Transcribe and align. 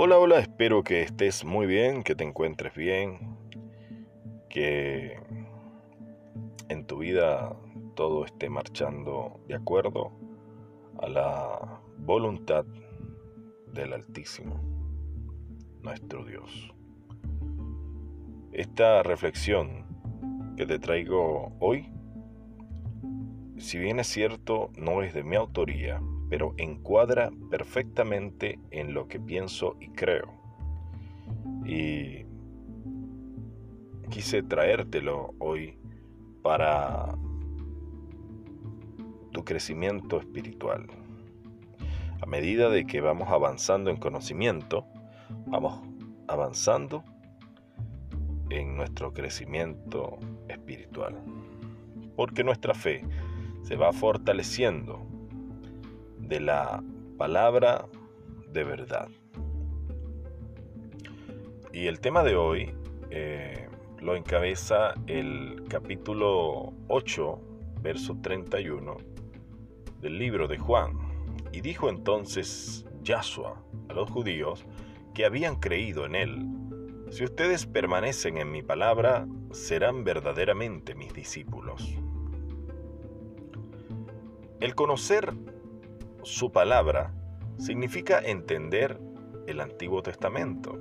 Hola, 0.00 0.16
hola, 0.16 0.38
espero 0.38 0.84
que 0.84 1.02
estés 1.02 1.44
muy 1.44 1.66
bien, 1.66 2.04
que 2.04 2.14
te 2.14 2.22
encuentres 2.22 2.72
bien, 2.76 3.36
que 4.48 5.18
en 6.68 6.86
tu 6.86 6.98
vida 6.98 7.56
todo 7.96 8.24
esté 8.24 8.48
marchando 8.48 9.40
de 9.48 9.56
acuerdo 9.56 10.12
a 11.00 11.08
la 11.08 11.80
voluntad 11.96 12.64
del 13.74 13.92
Altísimo, 13.92 14.60
nuestro 15.82 16.24
Dios. 16.24 16.72
Esta 18.52 19.02
reflexión 19.02 19.84
que 20.56 20.64
te 20.64 20.78
traigo 20.78 21.56
hoy, 21.58 21.90
si 23.56 23.80
bien 23.80 23.98
es 23.98 24.06
cierto, 24.06 24.70
no 24.76 25.02
es 25.02 25.12
de 25.12 25.24
mi 25.24 25.34
autoría, 25.34 26.00
pero 26.28 26.54
encuadra 26.56 27.30
perfectamente 27.50 28.58
en 28.70 28.94
lo 28.94 29.08
que 29.08 29.18
pienso 29.18 29.76
y 29.80 29.88
creo. 29.88 30.32
Y 31.64 32.24
quise 34.10 34.42
traértelo 34.42 35.34
hoy 35.38 35.78
para 36.42 37.14
tu 39.32 39.44
crecimiento 39.44 40.18
espiritual. 40.18 40.86
A 42.20 42.26
medida 42.26 42.68
de 42.68 42.86
que 42.86 43.00
vamos 43.00 43.28
avanzando 43.30 43.90
en 43.90 43.96
conocimiento, 43.96 44.86
vamos 45.46 45.80
avanzando 46.26 47.04
en 48.50 48.76
nuestro 48.76 49.12
crecimiento 49.12 50.18
espiritual. 50.48 51.16
Porque 52.16 52.42
nuestra 52.42 52.74
fe 52.74 53.04
se 53.62 53.76
va 53.76 53.92
fortaleciendo 53.92 55.06
de 56.28 56.40
la 56.40 56.82
palabra 57.16 57.86
de 58.52 58.64
verdad. 58.64 59.08
Y 61.72 61.86
el 61.86 62.00
tema 62.00 62.22
de 62.22 62.36
hoy 62.36 62.74
eh, 63.10 63.68
lo 64.00 64.14
encabeza 64.14 64.94
el 65.06 65.64
capítulo 65.68 66.74
8, 66.88 67.40
verso 67.80 68.18
31 68.22 68.96
del 70.00 70.18
libro 70.18 70.48
de 70.48 70.58
Juan. 70.58 70.98
Y 71.52 71.62
dijo 71.62 71.88
entonces 71.88 72.84
Yahshua 73.02 73.62
a 73.88 73.94
los 73.94 74.10
judíos 74.10 74.66
que 75.14 75.24
habían 75.24 75.56
creído 75.56 76.04
en 76.04 76.14
él, 76.14 76.46
si 77.10 77.24
ustedes 77.24 77.64
permanecen 77.64 78.36
en 78.36 78.52
mi 78.52 78.62
palabra, 78.62 79.26
serán 79.50 80.04
verdaderamente 80.04 80.94
mis 80.94 81.12
discípulos. 81.14 81.96
El 84.60 84.74
conocer 84.74 85.32
su 86.22 86.52
palabra 86.52 87.14
significa 87.58 88.18
entender 88.18 89.00
el 89.46 89.60
Antiguo 89.60 90.02
Testamento, 90.02 90.78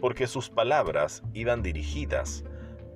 porque 0.00 0.26
sus 0.26 0.50
palabras 0.50 1.22
iban 1.32 1.62
dirigidas 1.62 2.44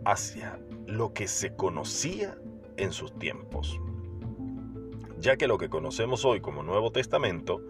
hacia 0.05 0.59
lo 0.87 1.13
que 1.13 1.29
se 1.29 1.55
conocía 1.55 2.37
en 2.77 2.93
sus 2.93 3.17
tiempos, 3.19 3.81
ya 5.19 5.37
que 5.37 5.47
lo 5.47 5.59
que 5.59 5.69
conocemos 5.69 6.25
hoy 6.25 6.41
como 6.41 6.63
Nuevo 6.63 6.91
Testamento 6.91 7.63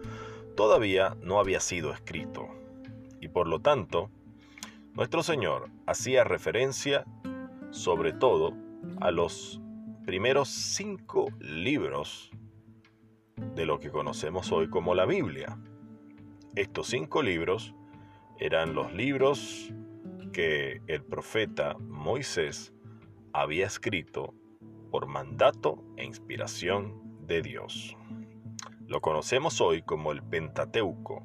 todavía 0.55 1.15
no 1.21 1.39
había 1.39 1.59
sido 1.59 1.93
escrito, 1.93 2.47
y 3.21 3.27
por 3.27 3.47
lo 3.47 3.59
tanto, 3.59 4.09
nuestro 4.93 5.21
Señor 5.23 5.69
hacía 5.85 6.23
referencia 6.23 7.05
sobre 7.69 8.13
todo 8.13 8.53
a 8.99 9.11
los 9.11 9.61
primeros 10.05 10.49
cinco 10.49 11.27
libros 11.39 12.31
de 13.37 13.65
lo 13.65 13.79
que 13.79 13.91
conocemos 13.91 14.51
hoy 14.51 14.69
como 14.69 14.95
la 14.95 15.05
Biblia. 15.05 15.57
Estos 16.55 16.87
cinco 16.87 17.21
libros 17.21 17.75
eran 18.39 18.73
los 18.73 18.93
libros 18.93 19.73
que 20.33 20.81
el 20.87 21.03
profeta 21.03 21.75
Moisés 21.79 22.73
había 23.33 23.67
escrito 23.67 24.33
por 24.91 25.07
mandato 25.07 25.83
e 25.97 26.05
inspiración 26.05 27.01
de 27.27 27.41
Dios. 27.41 27.95
Lo 28.87 29.01
conocemos 29.01 29.61
hoy 29.61 29.81
como 29.83 30.11
el 30.11 30.23
Pentateuco, 30.23 31.23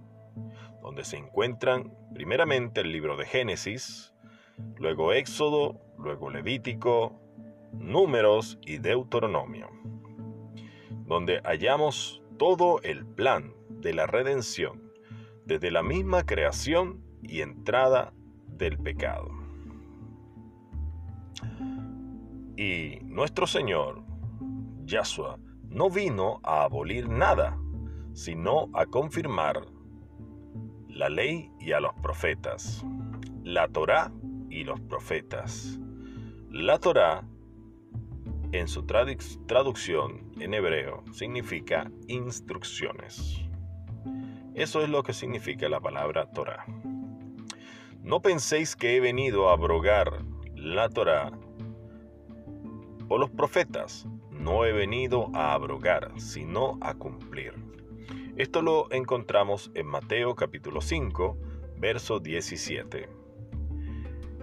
donde 0.82 1.04
se 1.04 1.16
encuentran 1.16 1.94
primeramente 2.12 2.82
el 2.82 2.92
libro 2.92 3.16
de 3.16 3.24
Génesis, 3.24 4.12
luego 4.76 5.12
Éxodo, 5.12 5.80
luego 5.98 6.30
Levítico, 6.30 7.18
Números 7.72 8.58
y 8.66 8.78
Deuteronomio 8.78 9.70
donde 11.06 11.40
hallamos 11.44 12.22
todo 12.38 12.80
el 12.82 13.04
plan 13.06 13.54
de 13.68 13.94
la 13.94 14.06
redención, 14.06 14.92
desde 15.46 15.70
la 15.70 15.82
misma 15.82 16.24
creación 16.24 17.02
y 17.22 17.40
entrada 17.40 18.12
del 18.48 18.78
pecado. 18.78 19.30
Y 22.56 22.98
nuestro 23.04 23.46
Señor, 23.46 24.02
Yahshua, 24.84 25.38
no 25.68 25.88
vino 25.88 26.40
a 26.42 26.64
abolir 26.64 27.08
nada, 27.08 27.58
sino 28.12 28.68
a 28.74 28.86
confirmar 28.86 29.66
la 30.88 31.08
ley 31.08 31.50
y 31.58 31.72
a 31.72 31.80
los 31.80 31.94
profetas, 31.94 32.84
la 33.42 33.68
Torá 33.68 34.12
y 34.50 34.64
los 34.64 34.80
profetas. 34.80 35.80
La 36.50 36.78
Torá 36.78 37.24
en 38.52 38.68
su 38.68 38.84
traducción 38.84 40.31
en 40.42 40.54
hebreo 40.54 41.04
significa 41.12 41.90
instrucciones. 42.08 43.40
Eso 44.54 44.82
es 44.82 44.88
lo 44.88 45.02
que 45.02 45.12
significa 45.12 45.68
la 45.68 45.80
palabra 45.80 46.30
Torah. 46.32 46.66
No 48.02 48.20
penséis 48.20 48.74
que 48.74 48.96
he 48.96 49.00
venido 49.00 49.48
a 49.48 49.52
abrogar 49.52 50.24
la 50.56 50.88
Torah 50.88 51.30
o 53.08 53.18
los 53.18 53.30
profetas. 53.30 54.06
No 54.30 54.64
he 54.64 54.72
venido 54.72 55.30
a 55.34 55.54
abrogar, 55.54 56.12
sino 56.16 56.76
a 56.80 56.94
cumplir. 56.94 57.54
Esto 58.36 58.62
lo 58.62 58.90
encontramos 58.90 59.70
en 59.74 59.86
Mateo 59.86 60.34
capítulo 60.34 60.80
5, 60.80 61.38
verso 61.78 62.18
17. 62.18 63.08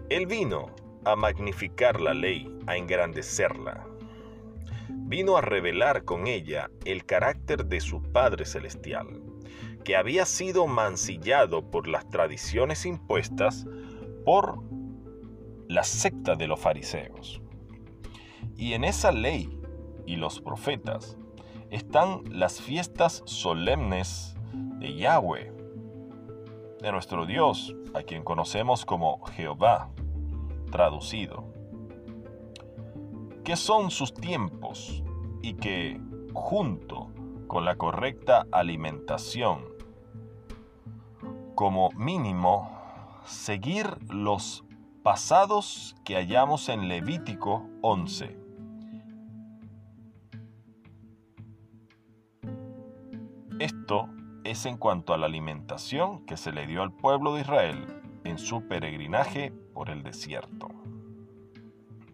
Él 0.10 0.26
vino 0.28 0.74
a 1.04 1.18
magnificar 1.18 2.00
la 2.00 2.14
ley, 2.14 2.48
a 2.68 2.78
engrandecerla 2.78 3.89
vino 4.90 5.38
a 5.38 5.42
revelar 5.42 6.06
con 6.06 6.28
ella 6.28 6.70
el 6.86 7.06
carácter 7.06 7.66
de 7.66 7.80
su 7.82 8.02
Padre 8.02 8.46
Celestial, 8.46 9.22
que 9.84 9.96
había 9.96 10.26
sido 10.26 10.68
mancillado 10.68 11.70
por 11.70 11.88
las 11.88 12.08
tradiciones 12.10 12.86
impuestas 12.86 13.66
por 14.26 14.62
la 15.68 15.84
secta 15.84 16.36
de 16.36 16.48
los 16.48 16.60
fariseos. 16.60 17.42
Y 18.56 18.74
en 18.74 18.84
esa 18.84 19.12
ley 19.12 19.60
y 20.06 20.16
los 20.16 20.42
profetas 20.42 21.18
están 21.70 22.24
las 22.32 22.62
fiestas 22.62 23.24
solemnes 23.26 24.36
de 24.80 24.96
Yahweh, 24.96 25.54
de 26.82 26.92
nuestro 26.92 27.26
Dios, 27.26 27.76
a 27.94 28.04
quien 28.04 28.24
conocemos 28.24 28.86
como 28.86 29.24
Jehová, 29.26 29.92
traducido 30.72 31.59
que 33.50 33.56
son 33.56 33.90
sus 33.90 34.14
tiempos 34.14 35.04
y 35.42 35.56
que, 35.56 36.00
junto 36.36 37.10
con 37.48 37.66
la 37.66 37.78
correcta 37.78 38.46
alimentación, 38.52 39.66
como 41.56 41.90
mínimo, 41.94 42.70
seguir 43.26 43.88
los 44.08 44.64
pasados 45.02 45.96
que 46.06 46.14
hallamos 46.14 46.70
en 46.70 46.88
Levítico 46.88 47.68
11. 47.82 48.38
Esto 53.58 54.10
es 54.44 54.68
en 54.68 54.78
cuanto 54.78 55.12
a 55.12 55.18
la 55.18 55.26
alimentación 55.26 56.24
que 56.28 56.38
se 56.38 56.52
le 56.52 56.68
dio 56.68 56.84
al 56.84 56.92
pueblo 56.92 57.34
de 57.34 57.42
Israel 57.42 58.00
en 58.26 58.38
su 58.38 58.68
peregrinaje 58.68 59.52
por 59.74 59.90
el 59.90 60.04
desierto. 60.04 60.68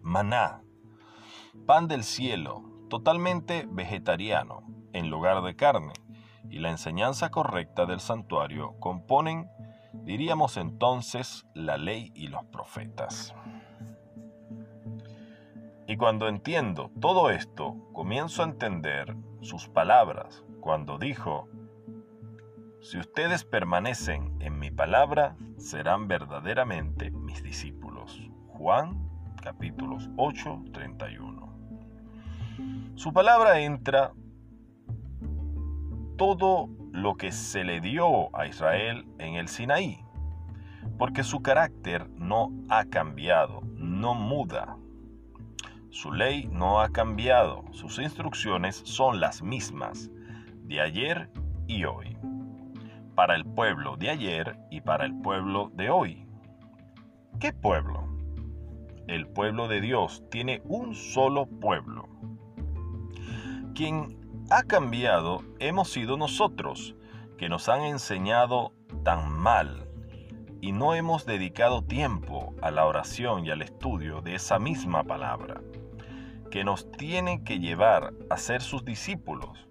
Maná 0.00 0.62
pan 1.66 1.88
del 1.88 2.04
cielo, 2.04 2.62
totalmente 2.88 3.66
vegetariano, 3.70 4.62
en 4.92 5.10
lugar 5.10 5.42
de 5.42 5.56
carne, 5.56 5.92
y 6.50 6.58
la 6.58 6.70
enseñanza 6.70 7.30
correcta 7.30 7.86
del 7.86 8.00
santuario 8.00 8.74
componen, 8.78 9.50
diríamos 9.92 10.56
entonces, 10.56 11.46
la 11.54 11.76
ley 11.76 12.12
y 12.14 12.28
los 12.28 12.44
profetas. 12.46 13.34
Y 15.88 15.96
cuando 15.96 16.28
entiendo 16.28 16.90
todo 17.00 17.30
esto, 17.30 17.76
comienzo 17.92 18.42
a 18.42 18.46
entender 18.46 19.16
sus 19.40 19.68
palabras 19.68 20.44
cuando 20.60 20.98
dijo, 20.98 21.48
si 22.80 22.98
ustedes 22.98 23.44
permanecen 23.44 24.36
en 24.40 24.58
mi 24.58 24.70
palabra, 24.70 25.36
serán 25.58 26.08
verdaderamente 26.08 27.10
mis 27.10 27.42
discípulos. 27.42 28.20
Juan 28.48 29.10
capítulos 29.46 30.10
8, 30.16 30.64
31. 30.72 31.52
Su 32.96 33.12
palabra 33.12 33.60
entra 33.60 34.12
todo 36.18 36.68
lo 36.90 37.14
que 37.14 37.30
se 37.30 37.62
le 37.62 37.80
dio 37.80 38.36
a 38.36 38.48
Israel 38.48 39.06
en 39.20 39.36
el 39.36 39.46
Sinaí, 39.46 40.00
porque 40.98 41.22
su 41.22 41.42
carácter 41.42 42.10
no 42.16 42.50
ha 42.68 42.86
cambiado, 42.86 43.60
no 43.76 44.16
muda. 44.16 44.78
Su 45.90 46.12
ley 46.12 46.48
no 46.50 46.80
ha 46.80 46.88
cambiado, 46.88 47.62
sus 47.70 48.00
instrucciones 48.00 48.82
son 48.84 49.20
las 49.20 49.42
mismas 49.42 50.10
de 50.64 50.80
ayer 50.80 51.30
y 51.68 51.84
hoy, 51.84 52.18
para 53.14 53.36
el 53.36 53.44
pueblo 53.44 53.96
de 53.96 54.10
ayer 54.10 54.58
y 54.72 54.80
para 54.80 55.04
el 55.04 55.14
pueblo 55.20 55.70
de 55.72 55.88
hoy. 55.88 56.26
¿Qué 57.38 57.52
pueblo? 57.52 58.15
El 59.08 59.28
pueblo 59.28 59.68
de 59.68 59.80
Dios 59.80 60.24
tiene 60.30 60.62
un 60.64 60.94
solo 60.94 61.46
pueblo. 61.46 62.08
Quien 63.74 64.18
ha 64.50 64.62
cambiado 64.62 65.42
hemos 65.58 65.90
sido 65.90 66.16
nosotros, 66.16 66.96
que 67.36 67.48
nos 67.48 67.68
han 67.68 67.82
enseñado 67.82 68.72
tan 69.04 69.30
mal 69.32 69.88
y 70.60 70.72
no 70.72 70.94
hemos 70.94 71.26
dedicado 71.26 71.82
tiempo 71.82 72.54
a 72.62 72.70
la 72.70 72.86
oración 72.86 73.46
y 73.46 73.50
al 73.50 73.62
estudio 73.62 74.22
de 74.22 74.34
esa 74.34 74.58
misma 74.58 75.04
palabra, 75.04 75.60
que 76.50 76.64
nos 76.64 76.90
tiene 76.90 77.44
que 77.44 77.58
llevar 77.58 78.12
a 78.30 78.36
ser 78.38 78.62
sus 78.62 78.84
discípulos, 78.84 79.68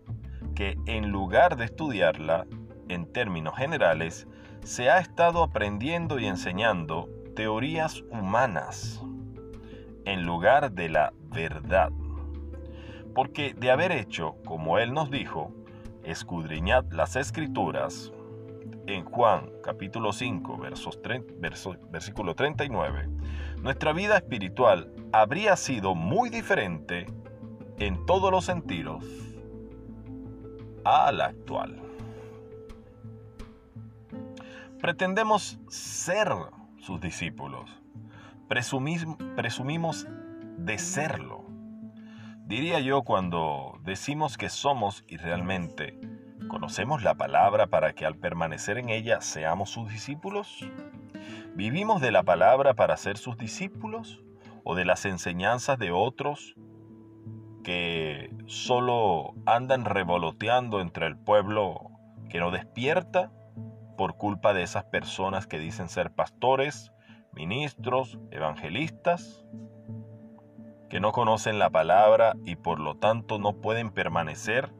que 0.56 0.78
en 0.86 1.10
lugar 1.12 1.58
de 1.58 1.66
estudiarla, 1.66 2.46
en 2.88 3.12
términos 3.12 3.58
generales, 3.58 4.28
se 4.64 4.90
ha 4.90 5.00
estado 5.00 5.44
aprendiendo 5.44 6.20
y 6.20 6.28
enseñando 6.28 7.10
teorías 7.36 8.04
humanas, 8.12 9.04
en 10.06 10.26
lugar 10.26 10.72
de 10.72 10.90
la 10.90 11.14
verdad 11.30 11.92
porque 13.16 13.54
de 13.54 13.72
haber 13.72 13.94
hecho, 13.94 14.36
como 14.46 14.78
Él 14.78 14.94
nos 14.94 15.10
dijo, 15.10 15.52
escudriñad 16.04 16.86
las 16.92 17.16
escrituras, 17.16 18.12
en 18.88 19.04
Juan 19.06 19.50
capítulo 19.64 20.14
5, 20.14 20.58
versos 20.58 21.00
versículo 21.90 22.36
39, 22.36 23.10
nuestra 23.64 23.94
vida 23.94 24.18
espiritual 24.18 24.94
habría 25.12 25.56
sido 25.56 25.96
muy 25.96 26.30
diferente 26.30 27.08
en 27.80 28.06
todos 28.06 28.32
los 28.32 28.46
sentidos 28.46 29.04
a 30.84 31.12
la 31.12 31.28
actual. 31.28 31.82
Pretendemos 34.82 35.58
ser 35.68 36.28
sus 36.80 37.02
discípulos, 37.02 37.72
presumimos 38.48 40.08
de 40.58 40.78
serlo 40.78 41.46
Diría 42.46 42.80
yo 42.80 43.02
cuando 43.02 43.80
decimos 43.82 44.38
que 44.38 44.50
somos 44.50 45.04
y 45.08 45.18
realmente 45.18 46.00
conocemos 46.48 47.02
la 47.02 47.16
palabra 47.16 47.66
para 47.66 47.94
que 47.94 48.06
al 48.06 48.18
permanecer 48.18 48.78
en 48.78 48.90
ella 48.90 49.20
seamos 49.20 49.72
sus 49.72 49.90
discípulos. 49.90 50.64
¿Vivimos 51.56 52.02
de 52.02 52.12
la 52.12 52.22
palabra 52.22 52.76
para 52.76 52.98
ser 52.98 53.18
sus 53.18 53.36
discípulos 53.36 54.22
o 54.64 54.76
de 54.76 54.86
las 54.86 55.06
enseñanzas 55.06 55.80
de 55.80 55.90
otros 55.90 56.54
que 57.64 58.30
solo 58.46 59.34
andan 59.48 59.84
revoloteando 59.84 60.82
entre 60.82 61.08
el 61.08 61.18
pueblo 61.18 61.90
que 62.30 62.40
no 62.40 62.52
despierta 62.52 63.32
por 63.98 64.18
culpa 64.18 64.54
de 64.54 64.62
esas 64.62 64.84
personas 64.84 65.48
que 65.48 65.58
dicen 65.58 65.90
ser 65.90 66.12
pastores, 66.12 66.92
ministros, 67.36 68.18
evangelistas? 68.32 69.46
que 70.90 71.00
no 71.00 71.12
conocen 71.12 71.60
la 71.60 71.70
palabra 71.70 72.36
y 72.46 72.56
por 72.56 72.80
lo 72.80 72.96
tanto 72.96 73.40
no 73.40 73.54
pueden 73.54 73.90
permanecer 73.90 74.74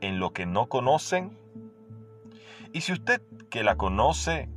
en 0.00 0.18
lo 0.18 0.32
que 0.32 0.46
no 0.46 0.68
conocen? 0.68 1.38
Y 2.72 2.82
si 2.82 2.92
usted 2.92 3.20
que 3.50 3.64
la 3.64 3.76
conoce, 3.76 4.48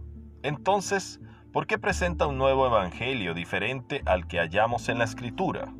entonces, 0.44 1.19
¿por 1.51 1.68
qué 1.68 1.78
presenta 1.78 2.28
un 2.28 2.38
nuevo 2.38 2.68
evangelio 2.68 3.34
diferente 3.34 4.01
al 4.06 4.28
que 4.28 4.38
hallamos 4.38 4.88
en 4.90 5.00
la 5.00 5.04
escritura? 5.04 5.74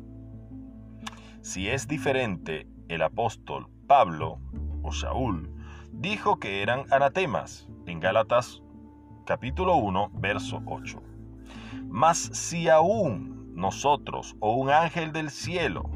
Si 1.42 1.68
es 1.68 1.86
diferente, 1.86 2.66
el 2.88 3.02
apóstol 3.02 3.68
Pablo 3.86 4.40
o 4.82 4.92
Saúl 4.92 5.50
dijo 5.92 6.38
que 6.38 6.62
eran 6.62 6.84
anatemas 6.90 7.68
en 7.86 8.00
Gálatas 8.00 8.62
capítulo 9.24 9.76
1, 9.76 10.10
verso 10.14 10.62
8. 10.66 11.13
Mas 11.88 12.18
si 12.18 12.68
aún 12.68 13.52
nosotros 13.54 14.36
o 14.40 14.54
un 14.54 14.70
ángel 14.70 15.12
del 15.12 15.30
cielo 15.30 15.90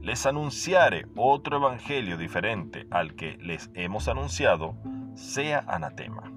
les 0.00 0.26
anunciare 0.26 1.06
otro 1.16 1.56
evangelio 1.56 2.18
diferente 2.18 2.86
al 2.90 3.14
que 3.14 3.38
les 3.38 3.70
hemos 3.74 4.06
anunciado, 4.08 4.76
sea 5.14 5.64
anatema. 5.66 6.30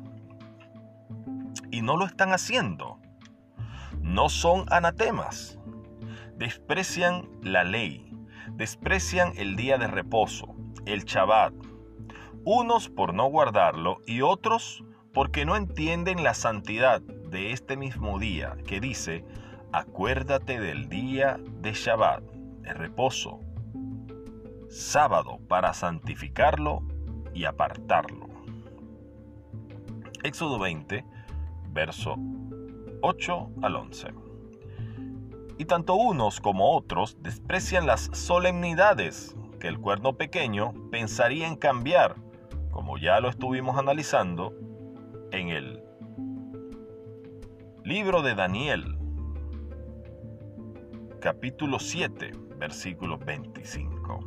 Y 1.70 1.82
no 1.82 1.98
lo 1.98 2.06
están 2.06 2.32
haciendo. 2.32 3.00
No 4.02 4.30
son 4.30 4.66
anatemas. 4.72 5.60
Desprecian 6.38 7.28
la 7.42 7.66
ley, 7.66 8.10
desprecian 8.52 9.34
el 9.36 9.58
día 9.58 9.78
de 9.78 9.88
reposo, 9.88 10.56
el 10.86 11.04
Shabbat, 11.04 11.54
unos 12.46 12.88
por 12.88 13.14
no 13.14 13.26
guardarlo 13.26 14.00
y 14.06 14.22
otros 14.22 14.86
porque 15.14 15.44
no 15.44 15.58
entienden 15.58 16.24
la 16.24 16.34
santidad 16.34 17.02
de 17.30 17.52
este 17.52 17.78
mismo 17.78 18.20
día 18.20 18.58
que 18.66 18.80
dice, 18.80 19.24
acuérdate 19.72 20.60
del 20.60 20.90
día 20.90 21.40
de 21.62 21.74
Shabbat, 21.74 22.24
de 22.62 22.74
reposo, 22.74 23.40
sábado 24.70 25.40
para 25.48 25.74
santificarlo 25.74 26.84
y 27.34 27.46
apartarlo. 27.46 28.28
Éxodo 30.24 30.60
20, 30.60 31.06
verso 31.72 32.16
8 33.02 33.50
al 33.62 33.76
11. 33.76 34.08
Y 35.58 35.66
tanto 35.66 35.96
unos 35.96 36.40
como 36.40 36.76
otros 36.76 37.18
desprecian 37.22 37.86
las 37.88 38.10
solemnidades 38.14 39.36
que 39.60 39.68
el 39.68 39.80
cuerno 39.80 40.14
pequeño 40.14 40.74
pensaría 40.92 41.48
en 41.48 41.56
cambiar, 41.56 42.16
como 42.72 42.98
ya 42.98 43.20
lo 43.20 43.30
estuvimos 43.30 43.78
analizando 43.78 44.54
en 45.32 45.50
el 45.50 45.87
libro 47.88 48.22
de 48.22 48.36
Daniel, 48.36 48.98
capítulo 51.22 51.80
7, 51.80 52.34
versículo 52.58 53.18
25. 53.18 54.20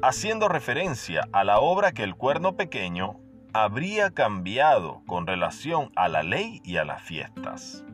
Haciendo 0.00 0.48
referencia 0.48 1.28
a 1.30 1.44
la 1.44 1.60
obra 1.60 1.92
que 1.92 2.04
el 2.04 2.14
cuerno 2.14 2.56
pequeño 2.56 3.20
habría 3.52 4.10
cambiado 4.10 5.02
con 5.06 5.26
relación 5.26 5.92
a 5.94 6.08
la 6.08 6.22
ley 6.22 6.62
y 6.64 6.78
a 6.78 6.86
las 6.86 7.02
fiestas. 7.02 7.84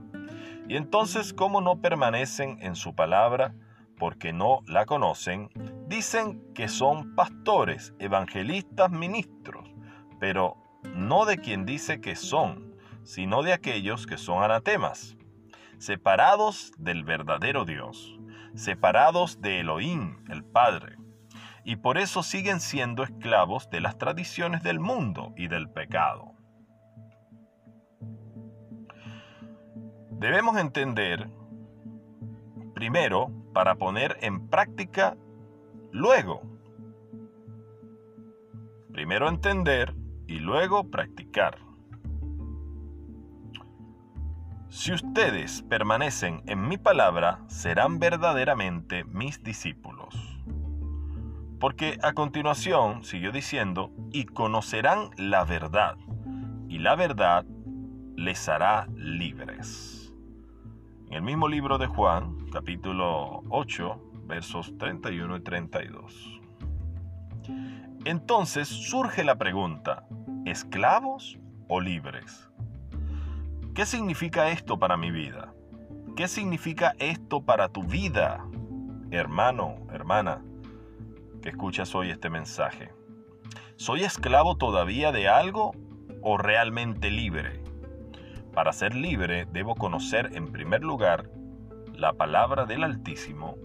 Y 0.68 0.76
entonces, 0.76 1.32
¿cómo 1.32 1.60
no 1.60 1.80
permanecen 1.80 2.58
en 2.62 2.76
su 2.76 2.94
palabra 2.94 3.56
porque 3.98 4.32
no 4.32 4.60
la 4.68 4.86
conocen? 4.86 5.50
Dicen 5.88 6.40
que 6.54 6.68
son 6.68 7.16
pastores, 7.16 7.92
evangelistas, 7.98 8.92
ministros, 8.92 9.68
pero 10.20 10.63
no 10.94 11.24
de 11.24 11.38
quien 11.38 11.66
dice 11.66 12.00
que 12.00 12.16
son, 12.16 12.76
sino 13.02 13.42
de 13.42 13.52
aquellos 13.52 14.06
que 14.06 14.18
son 14.18 14.42
anatemas 14.42 15.16
separados 15.78 16.72
del 16.78 17.04
verdadero 17.04 17.64
Dios, 17.64 18.18
separados 18.54 19.40
de 19.42 19.60
Elohim, 19.60 20.24
el 20.30 20.42
Padre, 20.42 20.96
y 21.64 21.76
por 21.76 21.98
eso 21.98 22.22
siguen 22.22 22.60
siendo 22.60 23.02
esclavos 23.02 23.68
de 23.70 23.80
las 23.80 23.98
tradiciones 23.98 24.62
del 24.62 24.80
mundo 24.80 25.34
y 25.36 25.48
del 25.48 25.68
pecado. 25.68 26.32
Debemos 30.10 30.56
entender, 30.56 31.28
primero, 32.74 33.30
para 33.52 33.74
poner 33.74 34.16
en 34.22 34.48
práctica 34.48 35.16
luego. 35.90 36.40
Primero 38.92 39.28
entender 39.28 39.94
y 40.26 40.38
luego 40.38 40.90
practicar. 40.90 41.58
Si 44.68 44.92
ustedes 44.92 45.62
permanecen 45.62 46.42
en 46.46 46.66
mi 46.66 46.78
palabra, 46.78 47.44
serán 47.46 48.00
verdaderamente 48.00 49.04
mis 49.04 49.42
discípulos. 49.42 50.14
Porque 51.60 51.98
a 52.02 52.12
continuación 52.12 53.04
siguió 53.04 53.30
diciendo, 53.30 53.92
y 54.12 54.24
conocerán 54.24 55.10
la 55.16 55.44
verdad, 55.44 55.96
y 56.68 56.78
la 56.78 56.96
verdad 56.96 57.46
les 58.16 58.48
hará 58.48 58.88
libres. 58.96 60.12
En 61.06 61.14
el 61.14 61.22
mismo 61.22 61.46
libro 61.46 61.78
de 61.78 61.86
Juan, 61.86 62.36
capítulo 62.50 63.44
8, 63.50 64.00
versos 64.26 64.76
31 64.78 65.36
y 65.36 65.40
32. 65.40 66.40
Entonces 68.04 68.68
surge 68.68 69.24
la 69.24 69.36
pregunta, 69.36 70.06
¿esclavos 70.44 71.38
o 71.68 71.80
libres? 71.80 72.50
¿Qué 73.74 73.86
significa 73.86 74.50
esto 74.50 74.78
para 74.78 74.96
mi 74.96 75.10
vida? 75.10 75.54
¿Qué 76.14 76.28
significa 76.28 76.94
esto 76.98 77.42
para 77.42 77.70
tu 77.70 77.82
vida, 77.82 78.44
hermano, 79.10 79.76
hermana? 79.90 80.42
que 81.44 81.50
escuchas 81.50 81.94
hoy 81.94 82.10
este 82.10 82.30
mensaje. 82.30 82.90
¿Soy 83.76 84.02
esclavo 84.02 84.56
todavía 84.56 85.12
de 85.12 85.28
algo 85.28 85.72
o 86.22 86.38
realmente 86.38 87.10
libre? 87.10 87.60
Para 88.54 88.72
ser 88.72 88.94
libre 88.94 89.46
debo 89.52 89.74
conocer 89.74 90.30
en 90.34 90.52
primer 90.52 90.82
lugar 90.82 91.28
la 91.92 92.14
palabra 92.14 92.64
del 92.64 92.82
Altísimo 92.82 93.56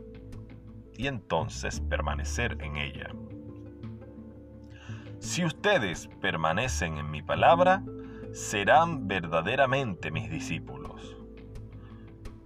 y 0.98 1.08
entonces 1.08 1.80
permanecer 1.80 2.58
en 2.62 2.76
ella. 2.76 3.12
Si 5.20 5.44
ustedes 5.44 6.10
permanecen 6.22 6.98
en 6.98 7.12
mi 7.12 7.22
palabra, 7.22 7.84
serán 8.32 9.08
verdaderamente 9.08 10.12
mis 10.12 10.30
discípulos. 10.30 11.18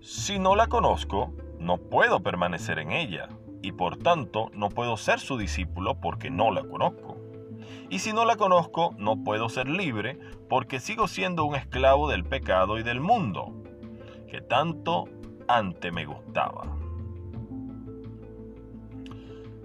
Si 0.01 0.39
no 0.39 0.55
la 0.55 0.67
conozco, 0.67 1.33
no 1.59 1.77
puedo 1.77 2.21
permanecer 2.21 2.79
en 2.79 2.91
ella, 2.91 3.29
y 3.61 3.73
por 3.73 3.97
tanto 3.97 4.49
no 4.53 4.69
puedo 4.69 4.97
ser 4.97 5.19
su 5.19 5.37
discípulo 5.37 6.01
porque 6.01 6.31
no 6.31 6.51
la 6.51 6.63
conozco. 6.63 7.17
Y 7.89 7.99
si 7.99 8.11
no 8.11 8.25
la 8.25 8.37
conozco, 8.37 8.95
no 8.97 9.23
puedo 9.23 9.49
ser 9.49 9.67
libre 9.67 10.19
porque 10.49 10.79
sigo 10.79 11.07
siendo 11.07 11.45
un 11.45 11.55
esclavo 11.55 12.09
del 12.09 12.23
pecado 12.23 12.79
y 12.79 12.83
del 12.83 12.99
mundo, 12.99 13.53
que 14.27 14.41
tanto 14.41 15.05
antes 15.47 15.93
me 15.93 16.05
gustaba. 16.05 16.75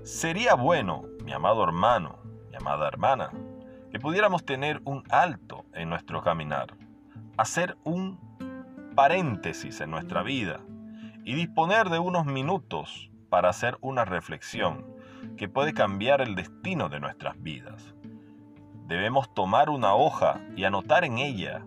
Sería 0.02 0.54
bueno, 0.54 1.04
mi 1.24 1.32
amado 1.32 1.64
hermano, 1.64 2.27
amada 2.58 2.88
hermana, 2.88 3.30
que 3.90 4.00
pudiéramos 4.00 4.44
tener 4.44 4.80
un 4.84 5.02
alto 5.10 5.64
en 5.72 5.88
nuestro 5.88 6.22
caminar, 6.22 6.74
hacer 7.36 7.76
un 7.84 8.18
paréntesis 8.94 9.80
en 9.80 9.90
nuestra 9.90 10.22
vida 10.22 10.60
y 11.24 11.34
disponer 11.34 11.88
de 11.88 11.98
unos 11.98 12.26
minutos 12.26 13.10
para 13.30 13.48
hacer 13.48 13.78
una 13.80 14.04
reflexión 14.04 14.86
que 15.36 15.48
puede 15.48 15.72
cambiar 15.72 16.20
el 16.20 16.34
destino 16.34 16.88
de 16.88 17.00
nuestras 17.00 17.40
vidas. 17.40 17.94
Debemos 18.86 19.32
tomar 19.34 19.70
una 19.70 19.94
hoja 19.94 20.40
y 20.56 20.64
anotar 20.64 21.04
en 21.04 21.18
ella 21.18 21.64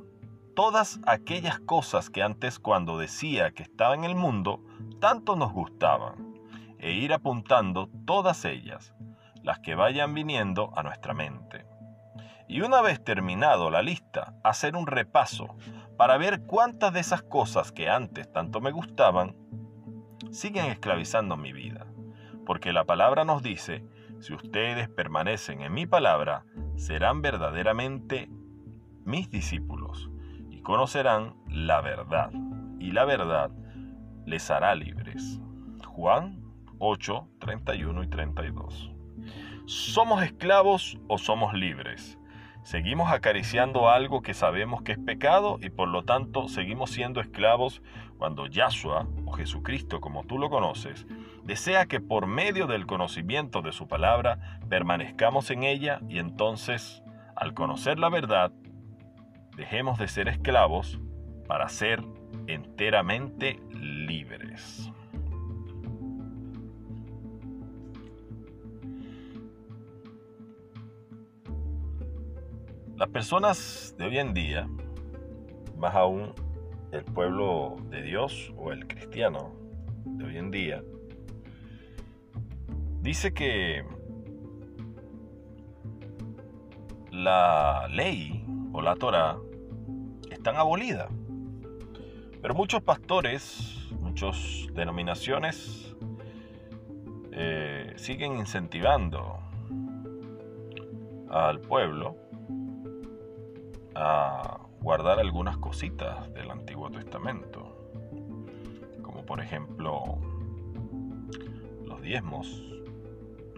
todas 0.56 1.00
aquellas 1.06 1.60
cosas 1.60 2.10
que 2.10 2.24
antes 2.24 2.60
cuando 2.60 2.98
decía 2.98 3.52
que 3.52 3.64
estaba 3.64 3.96
en 3.96 4.04
el 4.04 4.16
mundo 4.16 4.62
tanto 5.00 5.36
nos 5.36 5.54
gustaban 5.54 6.36
e 6.80 6.92
ir 6.92 7.14
apuntando 7.14 7.90
todas 8.06 8.44
ellas, 8.44 8.94
las 9.44 9.60
que 9.60 9.76
vayan 9.76 10.14
viniendo 10.14 10.72
a 10.76 10.84
nuestra 10.84 11.14
mente. 11.14 11.66
Y 12.48 12.62
una 12.62 12.82
vez 12.82 13.04
terminado 13.04 13.70
la 13.70 13.82
lista, 13.82 14.34
hacer 14.44 14.76
un 14.76 14.86
repaso 14.86 15.56
para 15.98 16.18
ver 16.18 16.42
cuántas 16.42 16.94
de 16.94 17.00
esas 17.00 17.24
cosas 17.24 17.72
que 17.72 17.90
antes 17.90 18.32
tanto 18.32 18.60
me 18.60 18.72
gustaban 18.72 19.36
siguen 20.32 20.66
esclavizando 20.66 21.38
mi 21.38 21.54
vida. 21.54 21.86
Porque 22.46 22.74
la 22.74 22.86
palabra 22.86 23.24
nos 23.24 23.42
dice, 23.42 23.86
si 24.20 24.34
ustedes 24.34 24.90
permanecen 24.90 25.62
en 25.62 25.74
mi 25.74 25.86
palabra, 25.86 26.44
serán 26.76 27.22
verdaderamente 27.22 28.30
mis 29.06 29.30
discípulos 29.30 30.10
y 30.50 30.62
conocerán 30.62 31.36
la 31.48 31.82
verdad. 31.82 32.32
Y 32.80 32.92
la 32.92 33.06
verdad 33.06 33.52
les 34.26 34.52
hará 34.52 34.76
libres. 34.76 35.40
Juan 35.86 36.42
8, 36.80 37.28
31 37.40 38.04
y 38.04 38.08
32. 38.08 38.91
¿Somos 39.66 40.24
esclavos 40.24 40.98
o 41.08 41.18
somos 41.18 41.54
libres? 41.54 42.18
Seguimos 42.64 43.12
acariciando 43.12 43.90
algo 43.90 44.22
que 44.22 44.34
sabemos 44.34 44.84
que 44.84 44.92
es 44.92 45.00
pecado 45.00 45.58
y 45.62 45.70
por 45.70 45.88
lo 45.88 46.04
tanto 46.04 46.48
seguimos 46.48 46.92
siendo 46.92 47.20
esclavos 47.20 47.82
cuando 48.18 48.46
Yahshua 48.46 49.08
o 49.26 49.32
Jesucristo 49.32 50.00
como 50.00 50.24
tú 50.26 50.38
lo 50.38 50.52
conoces 50.52 51.08
desea 51.44 51.88
que 51.88 52.00
por 52.00 52.28
medio 52.28 52.68
del 52.68 52.86
conocimiento 52.86 53.64
de 53.64 53.72
su 53.72 53.88
palabra 53.88 54.60
permanezcamos 54.70 55.50
en 55.50 55.64
ella 55.64 56.02
y 56.08 56.20
entonces 56.20 57.02
al 57.36 57.56
conocer 57.56 57.98
la 57.98 58.10
verdad 58.10 58.52
dejemos 59.58 59.98
de 59.98 60.08
ser 60.08 60.28
esclavos 60.28 61.00
para 61.48 61.68
ser 61.68 62.04
enteramente 62.46 63.60
libres. 63.74 64.91
Las 73.02 73.10
personas 73.10 73.96
de 73.98 74.06
hoy 74.06 74.20
en 74.20 74.32
día, 74.32 74.70
más 75.76 75.96
aún 75.96 76.34
el 76.92 77.04
pueblo 77.04 77.78
de 77.90 78.04
Dios 78.04 78.54
o 78.56 78.72
el 78.72 78.86
cristiano 78.88 79.56
de 80.06 80.26
hoy 80.26 80.38
en 80.38 80.52
día, 80.52 80.84
dice 83.02 83.34
que 83.34 83.84
la 87.12 87.88
ley 87.90 88.46
o 88.72 88.84
la 88.84 88.96
Torah 88.96 89.40
están 90.30 90.58
abolidas. 90.58 91.10
Pero 92.40 92.54
muchos 92.54 92.84
pastores, 92.84 93.90
muchas 94.00 94.68
denominaciones 94.76 95.96
eh, 97.32 97.94
siguen 97.96 98.38
incentivando 98.38 99.40
al 101.32 101.62
pueblo 101.62 102.30
a 104.04 104.60
guardar 104.82 105.20
algunas 105.20 105.58
cositas 105.58 106.34
del 106.34 106.50
Antiguo 106.50 106.90
Testamento, 106.90 107.92
como 109.04 109.24
por 109.28 109.40
ejemplo 109.40 110.18
los 111.86 112.02
diezmos 112.02 112.64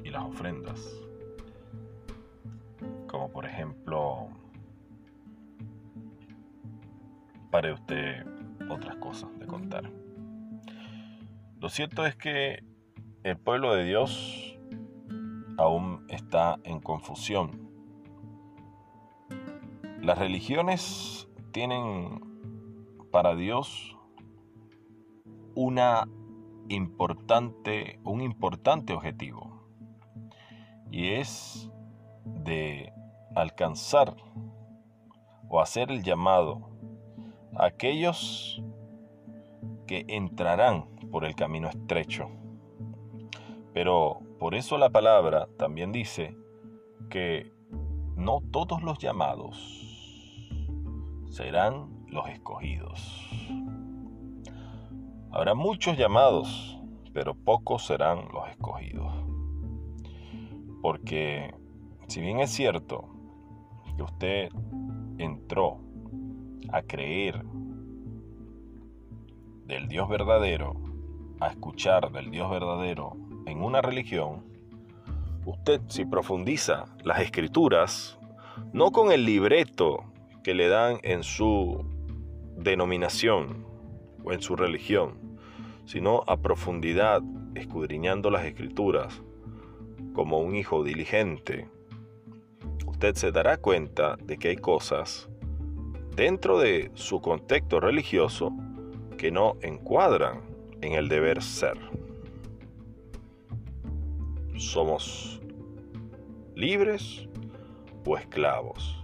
y 0.03 0.09
las 0.09 0.23
ofrendas, 0.23 0.81
como 3.07 3.31
por 3.31 3.45
ejemplo 3.45 4.27
para 7.49 7.73
usted 7.73 8.25
otras 8.69 8.97
cosas 8.97 9.29
de 9.39 9.47
contar. 9.47 9.89
Lo 11.61 11.69
cierto 11.69 12.05
es 12.05 12.17
que 12.17 12.65
el 13.23 13.37
pueblo 13.37 13.73
de 13.73 13.85
Dios 13.85 14.59
aún 15.57 16.05
está 16.09 16.59
en 16.65 16.81
confusión 16.81 17.62
las 20.03 20.17
religiones 20.17 21.29
tienen 21.53 22.19
para 23.09 23.35
Dios 23.35 23.97
una 25.55 26.09
importante, 26.67 27.99
un 28.03 28.19
importante 28.19 28.93
objetivo 28.93 29.65
y 30.91 31.11
es 31.11 31.71
de 32.25 32.91
alcanzar 33.33 34.17
o 35.47 35.61
hacer 35.61 35.89
el 35.89 36.03
llamado 36.03 36.69
a 37.55 37.67
aquellos 37.67 38.61
que 39.87 40.03
entrarán 40.09 40.85
por 41.11 41.23
el 41.23 41.33
camino 41.35 41.69
estrecho. 41.69 42.29
Pero 43.73 44.19
por 44.37 44.53
eso 44.53 44.77
la 44.77 44.89
palabra 44.89 45.47
también 45.57 45.93
dice 45.93 46.35
que 47.09 47.53
no 48.17 48.41
todos 48.51 48.83
los 48.83 48.97
llamados 48.99 49.92
serán 51.33 51.89
los 52.09 52.29
escogidos. 52.29 53.27
Habrá 55.31 55.55
muchos 55.55 55.97
llamados, 55.97 56.79
pero 57.11 57.33
pocos 57.33 57.87
serán 57.87 58.27
los 58.31 58.47
escogidos. 58.49 59.11
Porque 60.83 61.51
si 62.05 62.21
bien 62.21 62.39
es 62.39 62.51
cierto 62.51 63.09
que 63.97 64.03
usted 64.03 64.49
entró 65.17 65.79
a 66.71 66.83
creer 66.83 67.43
del 69.65 69.87
Dios 69.87 70.07
verdadero, 70.07 70.75
a 71.39 71.47
escuchar 71.47 72.11
del 72.11 72.29
Dios 72.29 72.47
verdadero 72.51 73.17
en 73.47 73.63
una 73.63 73.81
religión, 73.81 74.43
usted 75.47 75.81
si 75.87 76.05
profundiza 76.05 76.85
las 77.03 77.21
escrituras, 77.21 78.19
no 78.71 78.91
con 78.91 79.11
el 79.11 79.25
libreto 79.25 80.12
que 80.43 80.53
le 80.53 80.67
dan 80.67 80.99
en 81.03 81.23
su 81.23 81.85
denominación 82.57 83.65
o 84.23 84.33
en 84.33 84.41
su 84.41 84.55
religión, 84.55 85.37
sino 85.85 86.23
a 86.27 86.37
profundidad, 86.37 87.21
escudriñando 87.55 88.29
las 88.29 88.45
escrituras, 88.45 89.21
como 90.13 90.39
un 90.39 90.55
hijo 90.55 90.83
diligente, 90.83 91.67
usted 92.85 93.15
se 93.15 93.31
dará 93.31 93.57
cuenta 93.57 94.15
de 94.17 94.37
que 94.37 94.49
hay 94.49 94.55
cosas 94.55 95.29
dentro 96.15 96.59
de 96.59 96.91
su 96.93 97.21
contexto 97.21 97.79
religioso 97.79 98.51
que 99.17 99.31
no 99.31 99.57
encuadran 99.61 100.41
en 100.81 100.93
el 100.93 101.09
deber 101.09 101.41
ser. 101.41 101.77
¿Somos 104.57 105.41
libres 106.55 107.27
o 108.05 108.17
esclavos? 108.17 109.02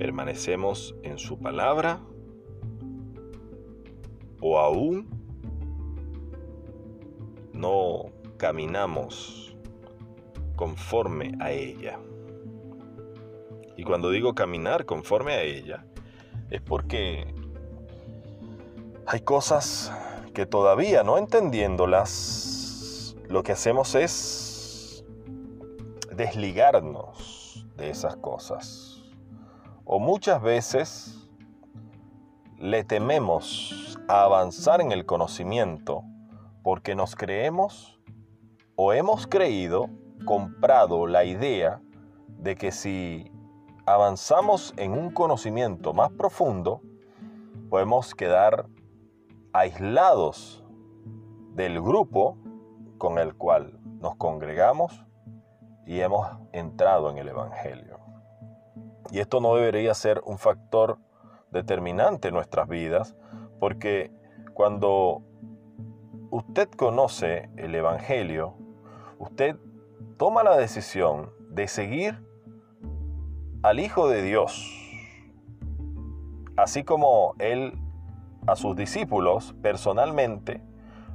Permanecemos 0.00 0.96
en 1.02 1.18
su 1.18 1.38
palabra 1.38 2.00
o 4.40 4.58
aún 4.58 5.10
no 7.52 8.06
caminamos 8.38 9.54
conforme 10.56 11.36
a 11.38 11.52
ella. 11.52 11.98
Y 13.76 13.84
cuando 13.84 14.08
digo 14.08 14.34
caminar 14.34 14.86
conforme 14.86 15.34
a 15.34 15.42
ella, 15.42 15.84
es 16.48 16.62
porque 16.62 17.34
hay 19.06 19.20
cosas 19.20 19.92
que 20.32 20.46
todavía 20.46 21.02
no 21.02 21.18
entendiéndolas, 21.18 23.16
lo 23.28 23.42
que 23.42 23.52
hacemos 23.52 23.94
es 23.94 25.04
desligarnos 26.16 27.66
de 27.76 27.90
esas 27.90 28.16
cosas. 28.16 28.89
O 29.92 29.98
muchas 29.98 30.40
veces 30.40 31.28
le 32.58 32.84
tememos 32.84 33.98
a 34.06 34.22
avanzar 34.22 34.80
en 34.80 34.92
el 34.92 35.04
conocimiento 35.04 36.04
porque 36.62 36.94
nos 36.94 37.16
creemos 37.16 38.00
o 38.76 38.92
hemos 38.92 39.26
creído, 39.26 39.90
comprado 40.24 41.08
la 41.08 41.24
idea 41.24 41.82
de 42.28 42.54
que 42.54 42.70
si 42.70 43.32
avanzamos 43.84 44.74
en 44.76 44.92
un 44.92 45.10
conocimiento 45.10 45.92
más 45.92 46.12
profundo, 46.12 46.82
podemos 47.68 48.14
quedar 48.14 48.66
aislados 49.52 50.62
del 51.54 51.82
grupo 51.82 52.38
con 52.96 53.18
el 53.18 53.34
cual 53.34 53.80
nos 54.00 54.14
congregamos 54.14 55.04
y 55.84 55.98
hemos 55.98 56.28
entrado 56.52 57.10
en 57.10 57.18
el 57.18 57.26
Evangelio. 57.26 57.89
Y 59.10 59.18
esto 59.18 59.40
no 59.40 59.54
debería 59.54 59.94
ser 59.94 60.22
un 60.24 60.38
factor 60.38 60.98
determinante 61.50 62.28
en 62.28 62.34
nuestras 62.34 62.68
vidas, 62.68 63.16
porque 63.58 64.12
cuando 64.54 65.22
usted 66.30 66.68
conoce 66.70 67.50
el 67.56 67.74
Evangelio, 67.74 68.54
usted 69.18 69.56
toma 70.16 70.42
la 70.42 70.56
decisión 70.56 71.30
de 71.50 71.66
seguir 71.66 72.24
al 73.62 73.80
Hijo 73.80 74.08
de 74.08 74.22
Dios, 74.22 74.70
así 76.56 76.84
como 76.84 77.34
Él 77.38 77.78
a 78.46 78.56
sus 78.56 78.76
discípulos 78.76 79.54
personalmente 79.60 80.62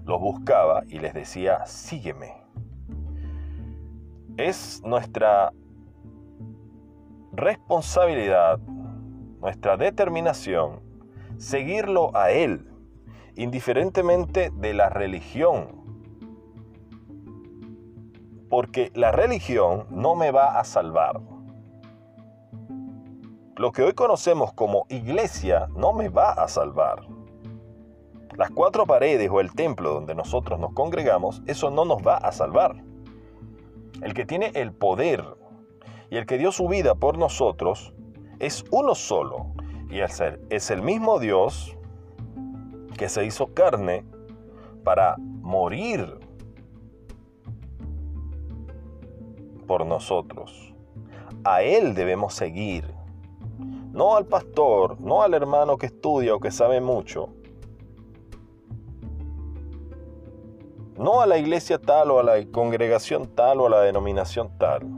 los 0.06 0.20
buscaba 0.20 0.84
y 0.88 1.00
les 1.00 1.14
decía, 1.14 1.66
sígueme. 1.66 2.34
Es 4.38 4.82
nuestra 4.84 5.52
responsabilidad, 7.38 8.60
nuestra 9.40 9.78
determinación, 9.78 10.82
seguirlo 11.38 12.16
a 12.16 12.32
Él, 12.32 12.70
indiferentemente 13.36 14.52
de 14.52 14.74
la 14.74 14.90
religión. 14.90 15.84
Porque 18.50 18.92
la 18.96 19.12
religión 19.12 19.88
no 19.90 20.16
me 20.16 20.32
va 20.32 20.60
a 20.60 20.64
salvar. 20.64 21.22
Lo 23.58 23.72
que 23.72 23.84
hoy 23.84 23.94
conocemos 23.94 24.54
como 24.54 24.86
iglesia 24.90 25.68
no 25.76 25.94
me 25.94 26.10
va 26.10 26.32
a 26.32 26.48
salvar. 26.48 27.08
Las 28.38 28.52
cuatro 28.52 28.86
paredes 28.86 29.30
o 29.32 29.40
el 29.40 29.54
templo 29.54 29.94
donde 29.94 30.14
nosotros 30.14 30.60
nos 30.60 30.74
congregamos, 30.74 31.42
eso 31.48 31.72
no 31.72 31.86
nos 31.86 32.06
va 32.06 32.18
a 32.18 32.34
salvar. 32.34 32.76
El 34.02 34.14
que 34.14 34.26
tiene 34.26 34.52
el 34.56 34.74
poder 34.74 35.24
y 36.10 36.18
el 36.18 36.26
que 36.26 36.38
dio 36.38 36.52
su 36.52 36.68
vida 36.68 36.96
por 36.96 37.18
nosotros 37.18 37.94
es 38.40 38.64
uno 38.72 38.96
solo. 38.96 39.48
Y 39.90 40.00
es 40.02 40.72
el 40.72 40.82
mismo 40.82 41.20
Dios 41.20 41.78
que 42.98 43.08
se 43.10 43.26
hizo 43.26 43.48
carne 43.54 44.04
para 44.84 45.16
morir 45.18 46.20
por 49.68 49.86
nosotros. 49.86 50.74
A 51.44 51.62
Él 51.62 51.94
debemos 51.94 52.34
seguir. 52.34 52.94
No 53.92 54.16
al 54.16 54.26
pastor, 54.26 55.00
no 55.00 55.22
al 55.22 55.34
hermano 55.34 55.78
que 55.78 55.86
estudia 55.86 56.36
o 56.36 56.40
que 56.40 56.52
sabe 56.52 56.82
mucho, 56.82 57.30
no 60.98 61.22
a 61.22 61.26
la 61.26 61.38
iglesia 61.38 61.78
tal 61.78 62.12
o 62.12 62.20
a 62.20 62.24
la 62.24 62.46
congregación 62.52 63.28
tal 63.28 63.62
o 63.62 63.68
a 63.68 63.70
la 63.70 63.82
denominación 63.82 64.50
tal. 64.58 64.95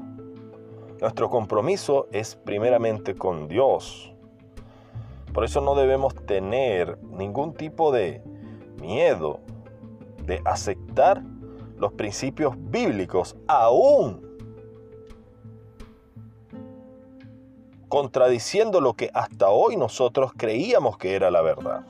Nuestro 1.00 1.30
compromiso 1.30 2.08
es 2.12 2.36
primeramente 2.36 3.16
con 3.16 3.48
Dios. 3.48 4.12
Por 5.34 5.44
eso 5.44 5.62
no 5.62 5.76
debemos 5.76 6.16
tener 6.26 6.98
ningún 7.04 7.54
tipo 7.54 7.92
de 7.92 8.24
miedo 8.82 9.40
de 10.26 10.42
aceptar 10.44 11.22
los 11.78 11.94
principios 11.94 12.56
bíblicos 12.58 13.38
aún 13.48 14.28
contradiciendo 17.88 18.82
lo 18.82 18.94
que 18.94 19.10
hasta 19.14 19.50
hoy 19.50 19.78
nosotros 19.78 20.32
creíamos 20.36 20.98
que 20.98 21.16
era 21.16 21.32
la 21.32 21.42
verdad. 21.42 21.86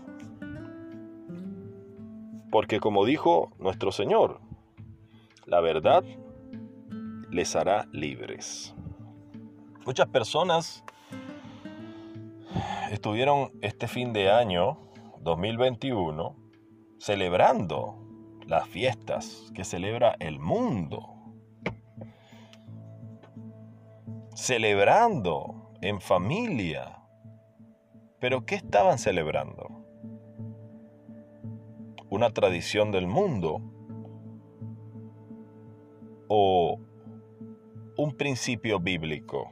Porque 2.51 2.79
como 2.79 3.05
dijo 3.05 3.51
nuestro 3.59 3.91
Señor, 3.91 4.39
la 5.45 5.59
verdad 5.59 6.03
les 7.29 7.55
hará 7.55 7.87
libres. 7.91 8.76
Muchas 9.87 10.07
personas 10.09 10.83
estuvieron 12.91 13.53
este 13.61 13.87
fin 13.87 14.11
de 14.11 14.29
año 14.29 14.77
2021 15.21 16.35
celebrando 16.99 17.95
las 18.45 18.67
fiestas 18.67 19.49
que 19.55 19.63
celebra 19.63 20.17
el 20.19 20.39
mundo. 20.39 21.15
Celebrando 24.35 25.71
en 25.79 26.01
familia. 26.01 27.01
Pero 28.19 28.45
¿qué 28.45 28.55
estaban 28.55 28.97
celebrando? 28.97 29.85
una 32.09 32.29
tradición 32.31 32.91
del 32.91 33.07
mundo 33.07 33.61
o 36.27 36.77
un 37.97 38.17
principio 38.17 38.81
bíblico? 38.81 39.49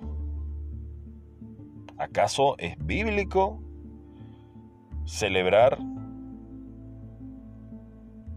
¿Acaso 1.97 2.57
es 2.57 2.75
bíblico 2.77 3.61
celebrar 5.05 5.77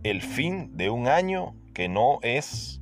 el 0.05 0.23
fin 0.23 0.77
de 0.77 0.91
un 0.91 1.09
año 1.09 1.57
que 1.75 1.89
no 1.89 2.21
es 2.23 2.81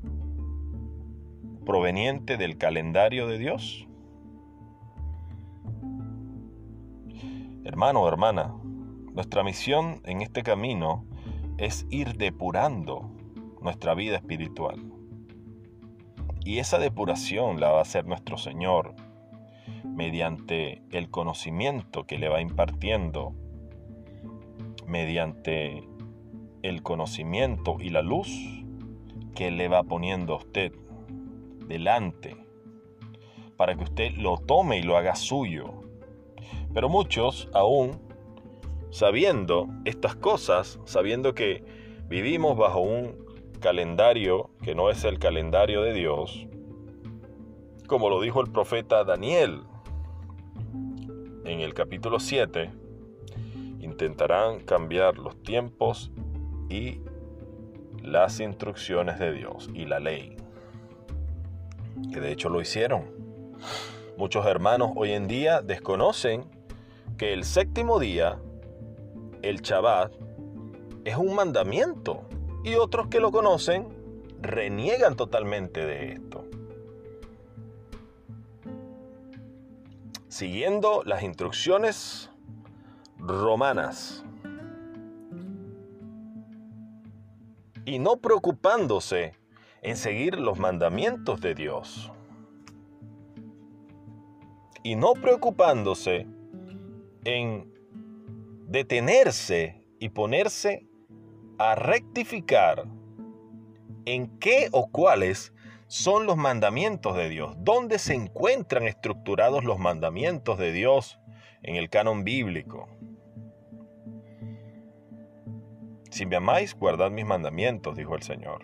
proveniente 1.64 2.36
del 2.36 2.58
calendario 2.58 3.26
de 3.26 3.38
Dios? 3.38 3.88
Hermano 7.64 8.06
hermana, 8.06 8.54
nuestra 9.14 9.42
misión 9.42 10.02
en 10.04 10.20
este 10.20 10.42
camino 10.42 11.06
es 11.56 11.86
ir 11.88 12.18
depurando 12.18 13.10
nuestra 13.62 13.94
vida 13.94 14.16
espiritual. 14.16 14.92
Y 16.44 16.58
esa 16.58 16.78
depuración 16.78 17.60
la 17.60 17.70
va 17.70 17.78
a 17.78 17.82
hacer 17.82 18.06
nuestro 18.06 18.36
Señor 18.36 18.94
mediante 19.96 20.82
el 20.90 21.10
conocimiento 21.10 22.04
que 22.04 22.18
le 22.18 22.28
va 22.28 22.42
impartiendo, 22.42 23.32
mediante 24.86 25.82
el 26.62 26.82
conocimiento 26.82 27.78
y 27.80 27.88
la 27.88 28.02
luz 28.02 28.28
que 29.34 29.50
le 29.50 29.68
va 29.68 29.82
poniendo 29.84 30.34
a 30.34 30.36
usted 30.36 30.72
delante, 31.66 32.36
para 33.56 33.74
que 33.74 33.84
usted 33.84 34.12
lo 34.16 34.36
tome 34.36 34.78
y 34.78 34.82
lo 34.82 34.98
haga 34.98 35.16
suyo. 35.16 35.80
Pero 36.74 36.90
muchos 36.90 37.48
aún 37.54 37.98
sabiendo 38.90 39.66
estas 39.86 40.14
cosas, 40.14 40.78
sabiendo 40.84 41.34
que 41.34 41.64
vivimos 42.06 42.54
bajo 42.56 42.80
un 42.80 43.16
calendario 43.60 44.50
que 44.62 44.74
no 44.74 44.90
es 44.90 45.04
el 45.04 45.18
calendario 45.18 45.80
de 45.80 45.94
Dios, 45.94 46.46
como 47.86 48.10
lo 48.10 48.20
dijo 48.20 48.42
el 48.42 48.52
profeta 48.52 49.02
Daniel 49.02 49.62
en 51.44 51.60
el 51.60 51.74
capítulo 51.74 52.18
7, 52.18 52.70
intentarán 53.80 54.60
cambiar 54.60 55.18
los 55.18 55.40
tiempos 55.42 56.10
y 56.68 57.00
las 58.02 58.40
instrucciones 58.40 59.18
de 59.18 59.32
Dios 59.32 59.70
y 59.74 59.86
la 59.86 60.00
ley, 60.00 60.36
que 62.12 62.20
de 62.20 62.32
hecho 62.32 62.48
lo 62.48 62.60
hicieron. 62.60 63.04
Muchos 64.16 64.46
hermanos 64.46 64.92
hoy 64.96 65.12
en 65.12 65.28
día 65.28 65.60
desconocen 65.62 66.44
que 67.16 67.32
el 67.32 67.44
séptimo 67.44 67.98
día 67.98 68.38
el 69.42 69.60
Shabbat 69.60 70.12
es 71.04 71.16
un 71.16 71.34
mandamiento 71.34 72.22
y 72.64 72.74
otros 72.74 73.06
que 73.08 73.20
lo 73.20 73.30
conocen 73.30 73.86
reniegan 74.40 75.14
totalmente 75.16 75.84
de 75.84 76.12
esto. 76.12 76.25
Siguiendo 80.36 81.02
las 81.06 81.22
instrucciones 81.22 82.30
romanas 83.16 84.22
y 87.86 87.98
no 87.98 88.18
preocupándose 88.18 89.32
en 89.80 89.96
seguir 89.96 90.38
los 90.38 90.58
mandamientos 90.58 91.40
de 91.40 91.54
Dios. 91.54 92.12
Y 94.82 94.96
no 94.96 95.14
preocupándose 95.14 96.26
en 97.24 97.72
detenerse 98.68 99.86
y 99.98 100.10
ponerse 100.10 100.86
a 101.56 101.76
rectificar 101.76 102.84
en 104.04 104.38
qué 104.38 104.68
o 104.72 104.88
cuáles 104.88 105.54
son 105.88 106.26
los 106.26 106.36
mandamientos 106.36 107.16
de 107.16 107.28
Dios, 107.28 107.54
dónde 107.58 107.98
se 107.98 108.14
encuentran 108.14 108.84
estructurados 108.84 109.64
los 109.64 109.78
mandamientos 109.78 110.58
de 110.58 110.72
Dios 110.72 111.20
en 111.62 111.76
el 111.76 111.88
canon 111.90 112.24
bíblico. 112.24 112.88
Si 116.10 116.26
me 116.26 116.36
amáis, 116.36 116.74
guardad 116.74 117.10
mis 117.10 117.26
mandamientos, 117.26 117.96
dijo 117.96 118.14
el 118.14 118.22
Señor. 118.22 118.62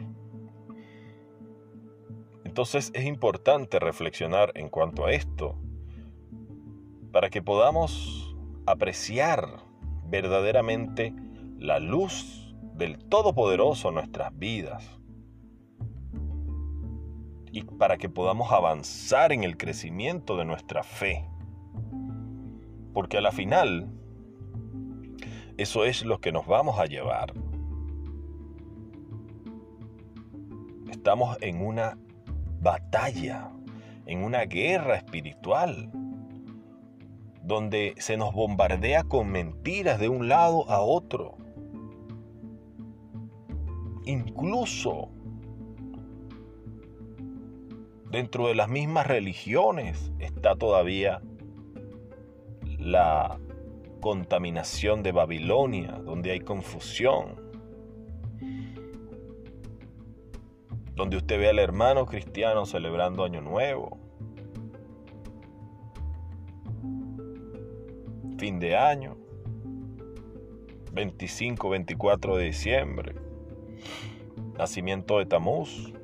Entonces 2.44 2.90
es 2.94 3.04
importante 3.04 3.78
reflexionar 3.78 4.52
en 4.54 4.68
cuanto 4.68 5.06
a 5.06 5.12
esto 5.12 5.58
para 7.12 7.30
que 7.30 7.42
podamos 7.42 8.36
apreciar 8.66 9.64
verdaderamente 10.06 11.14
la 11.58 11.78
luz 11.78 12.54
del 12.74 12.98
Todopoderoso 12.98 13.88
en 13.88 13.94
nuestras 13.94 14.36
vidas 14.36 15.01
y 17.52 17.62
para 17.64 17.98
que 17.98 18.08
podamos 18.08 18.50
avanzar 18.50 19.30
en 19.30 19.44
el 19.44 19.58
crecimiento 19.58 20.38
de 20.38 20.46
nuestra 20.46 20.82
fe. 20.82 21.28
Porque 22.94 23.18
a 23.18 23.20
la 23.20 23.30
final, 23.30 23.92
eso 25.58 25.84
es 25.84 26.02
lo 26.04 26.18
que 26.18 26.32
nos 26.32 26.46
vamos 26.46 26.78
a 26.78 26.86
llevar. 26.86 27.34
Estamos 30.90 31.36
en 31.42 31.64
una 31.64 31.98
batalla, 32.60 33.50
en 34.06 34.24
una 34.24 34.44
guerra 34.46 34.96
espiritual, 34.96 35.90
donde 37.42 37.94
se 37.98 38.16
nos 38.16 38.32
bombardea 38.32 39.04
con 39.04 39.30
mentiras 39.30 40.00
de 40.00 40.08
un 40.08 40.28
lado 40.28 40.70
a 40.70 40.80
otro. 40.80 41.36
Incluso 44.06 45.10
dentro 48.12 48.46
de 48.46 48.54
las 48.54 48.68
mismas 48.68 49.06
religiones 49.06 50.12
está 50.18 50.54
todavía 50.54 51.22
la 52.78 53.40
contaminación 54.00 55.02
de 55.02 55.12
Babilonia, 55.12 55.92
donde 55.92 56.32
hay 56.32 56.40
confusión, 56.40 57.40
donde 60.94 61.16
usted 61.16 61.38
ve 61.38 61.48
al 61.48 61.58
hermano 61.58 62.04
cristiano 62.04 62.66
celebrando 62.66 63.24
Año 63.24 63.40
Nuevo, 63.40 63.98
fin 68.36 68.60
de 68.60 68.76
año, 68.76 69.16
25, 70.92 71.70
24 71.70 72.36
de 72.36 72.44
diciembre, 72.44 73.14
nacimiento 74.58 75.18
de 75.18 75.24
Tamuz, 75.24 75.94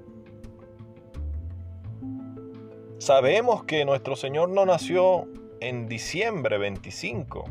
Sabemos 2.98 3.62
que 3.62 3.84
nuestro 3.84 4.16
Señor 4.16 4.48
no 4.48 4.66
nació 4.66 5.28
en 5.60 5.86
diciembre 5.86 6.58
25, 6.58 7.44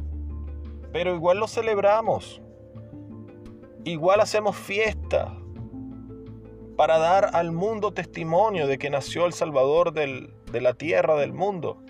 pero 0.91 1.15
igual 1.15 1.37
lo 1.37 1.47
celebramos. 1.47 2.41
Igual 3.85 4.19
hacemos 4.19 4.57
fiesta 4.57 5.33
para 6.75 6.97
dar 6.97 7.29
al 7.33 7.53
mundo 7.53 7.93
testimonio 7.93 8.67
de 8.67 8.77
que 8.77 8.89
nació 8.89 9.25
el 9.25 9.31
Salvador 9.31 9.93
de 9.93 10.61
la 10.61 10.73
tierra 10.73 11.15
del 11.15 11.31
mundo. 11.31 11.81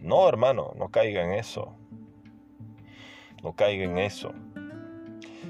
No, 0.00 0.26
hermano, 0.26 0.72
no 0.78 0.88
caiga 0.88 1.22
en 1.24 1.34
eso. 1.34 1.74
No 3.42 3.54
caiga 3.54 3.84
en 3.84 3.98
eso. 3.98 4.32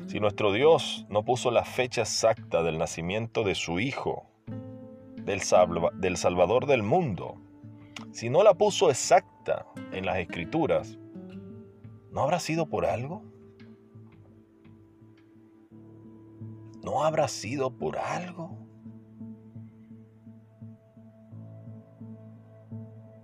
Si 0.09 0.19
nuestro 0.19 0.53
Dios 0.53 1.07
no 1.09 1.25
puso 1.25 1.53
la 1.53 1.65
fecha 1.65 2.01
exacta 2.01 2.65
del 2.65 2.79
nacimiento 2.79 3.45
de 3.45 3.55
su 3.55 3.79
Hijo, 3.79 4.27
del, 5.25 5.41
del 5.95 6.17
Salvador 6.17 6.67
del 6.67 6.83
mundo, 6.83 7.44
si 8.15 8.31
no 8.31 8.45
la 8.45 8.55
puso 8.55 8.91
exacta 8.91 9.67
en 9.91 10.07
las 10.07 10.19
escrituras, 10.19 10.97
¿no 12.13 12.23
habrá 12.23 12.39
sido 12.39 12.67
por 12.67 12.87
algo? 12.87 13.25
¿No 16.85 17.03
habrá 17.03 17.27
sido 17.27 17.77
por 17.77 17.99
algo? 17.99 18.57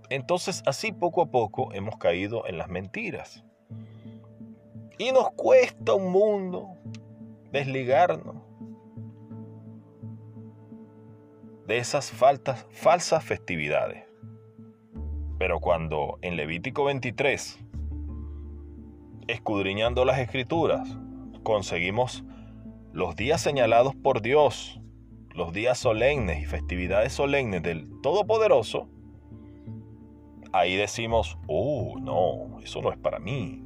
Entonces 0.09 0.61
así 0.65 0.91
poco 0.91 1.21
a 1.21 1.31
poco 1.31 1.73
hemos 1.73 1.95
caído 1.95 2.45
en 2.45 2.57
las 2.57 2.67
mentiras. 2.67 3.45
Y 4.97 5.13
nos 5.13 5.31
cuesta 5.31 5.93
un 5.93 6.11
mundo 6.11 6.75
desligarnos 7.49 8.35
de 11.65 11.77
esas 11.77 12.11
falsas 12.11 13.23
festividades. 13.23 14.10
Pero 15.41 15.59
cuando 15.59 16.19
en 16.21 16.37
Levítico 16.37 16.83
23, 16.83 17.57
escudriñando 19.25 20.05
las 20.05 20.19
escrituras, 20.19 20.95
conseguimos 21.41 22.23
los 22.93 23.15
días 23.15 23.41
señalados 23.41 23.95
por 23.95 24.21
Dios, 24.21 24.79
los 25.33 25.51
días 25.51 25.79
solemnes 25.79 26.43
y 26.43 26.45
festividades 26.45 27.13
solemnes 27.13 27.63
del 27.63 27.89
Todopoderoso, 28.01 28.87
ahí 30.53 30.75
decimos, 30.75 31.39
oh, 31.47 31.95
no, 31.99 32.61
eso 32.61 32.83
no 32.83 32.91
es 32.91 32.99
para 32.99 33.17
mí. 33.17 33.63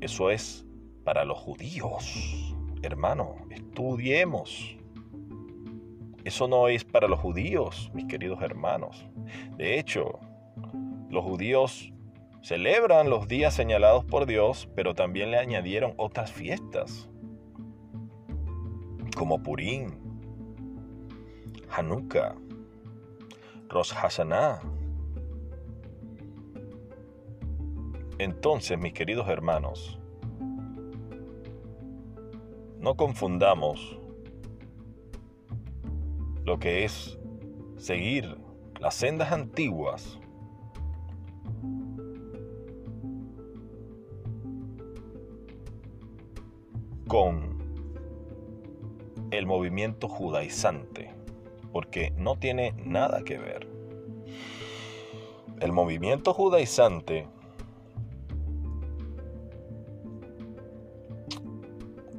Eso 0.00 0.30
es 0.30 0.66
para 1.04 1.24
los 1.24 1.38
judíos. 1.38 2.56
Hermano, 2.82 3.36
estudiemos. 3.50 4.77
Eso 6.28 6.46
no 6.46 6.68
es 6.68 6.84
para 6.84 7.08
los 7.08 7.18
judíos, 7.20 7.90
mis 7.94 8.04
queridos 8.04 8.42
hermanos. 8.42 9.08
De 9.56 9.78
hecho, 9.78 10.18
los 11.08 11.24
judíos 11.24 11.90
celebran 12.42 13.08
los 13.08 13.28
días 13.28 13.54
señalados 13.54 14.04
por 14.04 14.26
Dios, 14.26 14.68
pero 14.74 14.94
también 14.94 15.30
le 15.30 15.38
añadieron 15.38 15.94
otras 15.96 16.30
fiestas, 16.30 17.08
como 19.16 19.42
Purim, 19.42 19.88
Hanukkah, 21.70 22.34
Rosh 23.70 23.94
Hashanah. 23.94 24.60
Entonces, 28.18 28.78
mis 28.78 28.92
queridos 28.92 29.26
hermanos, 29.30 29.98
no 32.80 32.96
confundamos 32.96 33.98
lo 36.48 36.58
que 36.58 36.86
es 36.86 37.18
seguir 37.76 38.38
las 38.80 38.94
sendas 38.94 39.32
antiguas 39.32 40.18
con 47.06 47.58
el 49.30 49.44
movimiento 49.44 50.08
judaizante, 50.08 51.10
porque 51.70 52.12
no 52.16 52.36
tiene 52.36 52.72
nada 52.82 53.24
que 53.24 53.36
ver. 53.36 53.68
El 55.60 55.72
movimiento 55.72 56.32
judaizante 56.32 57.28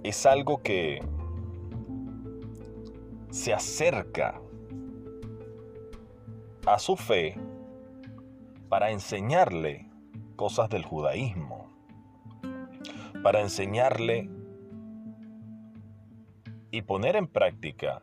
es 0.04 0.24
algo 0.28 0.62
que 0.62 1.02
se 3.30 3.54
acerca 3.54 4.42
a 6.66 6.80
su 6.80 6.96
fe 6.96 7.36
para 8.70 8.92
enseñarle 8.92 9.90
cosas 10.36 10.70
del 10.70 10.84
judaísmo, 10.84 11.70
para 13.24 13.42
enseñarle 13.42 14.30
y 16.72 16.82
poner 16.84 17.16
en 17.16 17.28
práctica 17.28 18.02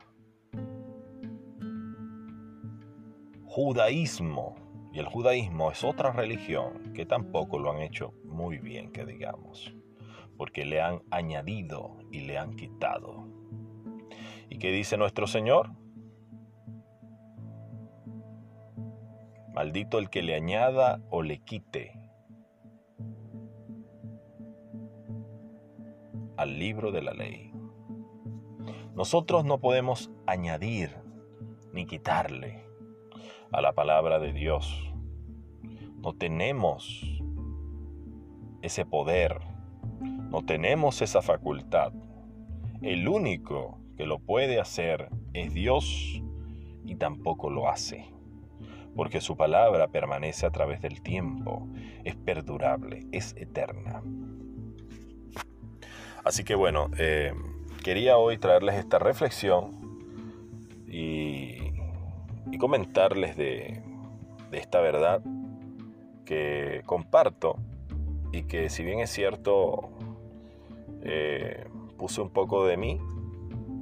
judaísmo. 3.45 4.57
Y 4.93 4.99
el 4.99 5.07
judaísmo 5.07 5.71
es 5.71 5.85
otra 5.85 6.11
religión 6.13 6.93
que 6.95 7.07
tampoco 7.07 7.59
lo 7.59 7.71
han 7.71 7.81
hecho 7.81 8.13
muy 8.25 8.59
bien, 8.59 8.91
que 8.93 9.05
digamos, 9.05 9.75
porque 10.37 10.65
le 10.65 10.81
han 10.81 11.03
añadido 11.11 11.97
y 12.11 12.21
le 12.21 12.39
han 12.39 12.55
quitado. 12.55 13.36
¿Y 14.49 14.59
qué 14.59 14.71
dice 14.71 14.97
nuestro 14.97 15.27
Señor? 15.27 15.71
Maldito 19.55 19.99
el 19.99 20.11
que 20.11 20.23
le 20.23 20.35
añada 20.35 21.01
o 21.11 21.23
le 21.23 21.39
quite 21.39 21.99
al 26.37 26.59
libro 26.59 26.93
de 26.93 27.03
la 27.03 27.13
ley. 27.13 27.53
Nosotros 28.95 29.45
no 29.45 29.59
podemos 29.59 30.11
añadir 30.27 30.91
ni 31.73 31.87
quitarle 31.87 32.65
a 33.53 33.61
la 33.61 33.73
palabra 33.73 34.19
de 34.19 34.33
Dios. 34.33 34.83
No 35.99 36.15
tenemos 36.15 37.03
ese 38.63 38.85
poder, 38.85 39.41
no 40.01 40.45
tenemos 40.45 41.03
esa 41.03 41.23
facultad. 41.23 41.93
El 42.83 43.09
único 43.09 43.79
que 43.97 44.07
lo 44.07 44.19
puede 44.19 44.61
hacer 44.61 45.09
es 45.33 45.53
Dios 45.55 46.23
y 46.85 46.97
tampoco 46.97 47.51
lo 47.51 47.69
hace, 47.69 48.07
porque 48.95 49.21
su 49.21 49.37
palabra 49.37 49.89
permanece 49.89 50.47
a 50.47 50.51
través 50.51 50.81
del 50.81 51.03
tiempo, 51.03 51.67
es 52.05 52.15
perdurable, 52.15 53.07
es 53.13 53.35
eterna. 53.37 54.03
Así 56.25 56.45
que 56.45 56.55
bueno, 56.55 56.91
eh, 56.99 57.33
quería 57.83 58.17
hoy 58.17 58.39
traerles 58.39 58.77
esta 58.77 58.99
reflexión 58.99 59.71
y, 60.89 61.73
comentarles 62.59 63.37
de, 63.37 63.83
esta 64.51 64.81
verdad 64.81 65.21
que 66.25 66.83
comparto 66.87 67.59
y 68.33 68.45
que 68.45 68.71
si 68.71 68.83
bien 68.83 69.01
es 69.01 69.11
cierto, 69.11 69.91
eh, 71.03 71.67
puse 71.99 72.23
un 72.23 72.31
poco 72.31 72.67
de 72.67 72.79
mí, 72.79 72.99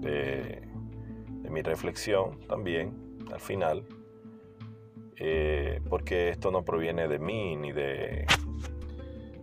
de, 0.04 0.62
mi 1.50 1.62
reflexión 1.62 2.40
también 2.48 3.18
al 3.32 3.40
final, 3.40 3.84
eh, 5.16 5.80
porque 5.88 6.30
esto 6.30 6.50
no 6.50 6.64
proviene 6.64 7.06
de 7.06 7.18
mí 7.18 7.56
ni 7.56 7.72
de 7.72 8.26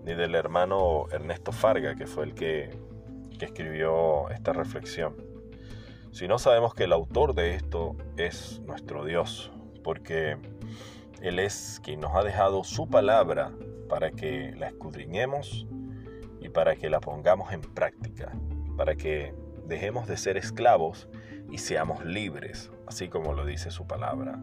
ni 0.04 0.16
del 0.16 0.36
hermano 0.36 1.06
Ernesto 1.12 1.52
Farga, 1.52 1.96
que 1.96 2.08
fue 2.08 2.26
el 2.26 2.34
que 2.34 2.70
que 3.42 3.46
escribió 3.46 4.30
esta 4.30 4.54
reflexión, 4.54 5.16
si 6.12 6.28
no 6.28 6.38
sabemos 6.38 6.76
que 6.76 6.84
el 6.84 6.94
autor 6.94 7.34
de 7.34 7.56
esto 7.56 7.96
es 8.16 8.62
nuestro 8.68 9.04
Dios, 9.04 9.52
porque 9.84 10.38
Él 11.24 11.40
es 11.40 11.82
quien 11.84 12.02
nos 12.02 12.16
ha 12.16 12.22
dejado 12.22 12.64
su 12.64 12.88
palabra 12.88 13.52
para 13.90 14.12
que 14.12 14.54
la 14.56 14.68
escudriñemos 14.68 15.66
y 16.40 16.50
para 16.50 16.76
que 16.76 16.92
la 16.92 17.00
pongamos 17.00 17.52
en 17.52 17.62
práctica, 17.62 18.32
para 18.78 18.94
que 18.94 19.34
dejemos 19.66 20.08
de 20.08 20.18
ser 20.18 20.38
esclavos 20.38 21.08
y 21.50 21.58
seamos 21.58 22.06
libres, 22.06 22.72
así 22.88 23.08
como 23.08 23.34
lo 23.34 23.46
dice 23.46 23.72
su 23.72 23.86
palabra 23.88 24.40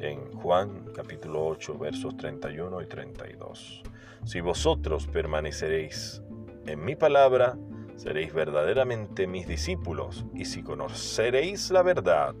en 0.00 0.32
Juan 0.32 0.86
capítulo 0.94 1.46
8 1.46 1.78
versos 1.78 2.16
31 2.16 2.80
y 2.82 2.86
32. 2.86 3.82
Si 4.24 4.40
vosotros 4.40 5.06
permaneceréis 5.06 6.22
en 6.66 6.84
mi 6.84 6.96
palabra, 6.96 7.56
seréis 7.96 8.32
verdaderamente 8.32 9.26
mis 9.26 9.46
discípulos, 9.46 10.24
y 10.34 10.46
si 10.46 10.62
conoceréis 10.62 11.70
la 11.70 11.82
verdad, 11.82 12.34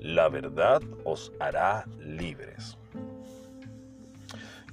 la 0.00 0.28
verdad 0.28 0.82
os 1.04 1.32
hará 1.38 1.86
libres. 1.98 2.78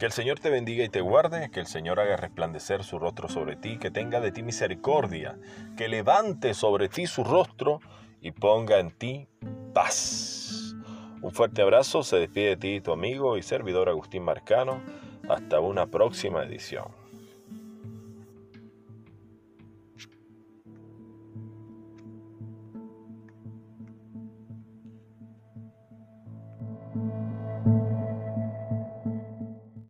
Que 0.01 0.07
el 0.07 0.13
Señor 0.13 0.39
te 0.39 0.49
bendiga 0.49 0.83
y 0.83 0.89
te 0.89 0.99
guarde, 0.99 1.51
que 1.51 1.59
el 1.59 1.67
Señor 1.67 1.99
haga 1.99 2.17
resplandecer 2.17 2.83
su 2.83 2.97
rostro 2.97 3.29
sobre 3.29 3.55
ti, 3.55 3.77
que 3.77 3.91
tenga 3.91 4.19
de 4.19 4.31
ti 4.31 4.41
misericordia, 4.41 5.37
que 5.77 5.87
levante 5.89 6.55
sobre 6.55 6.89
ti 6.89 7.05
su 7.05 7.23
rostro 7.23 7.81
y 8.19 8.31
ponga 8.31 8.79
en 8.79 8.89
ti 8.89 9.27
paz. 9.75 10.73
Un 11.21 11.29
fuerte 11.29 11.61
abrazo, 11.61 12.01
se 12.01 12.17
despide 12.17 12.47
de 12.47 12.57
ti 12.57 12.81
tu 12.81 12.93
amigo 12.93 13.37
y 13.37 13.43
servidor 13.43 13.89
Agustín 13.89 14.23
Marcano. 14.23 14.81
Hasta 15.29 15.59
una 15.59 15.85
próxima 15.85 16.41
edición. 16.41 17.00